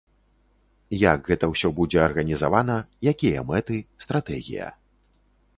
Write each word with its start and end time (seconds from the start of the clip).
Як 1.01 1.29
гэта 1.33 1.49
ўсё 1.51 1.69
будзе 1.81 1.99
арганізавана, 2.07 2.79
якія 3.15 3.47
мэты, 3.51 3.77
стратэгія. 4.07 4.67